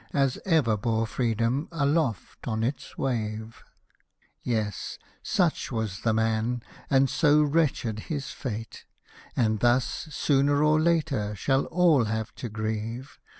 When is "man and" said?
6.11-7.07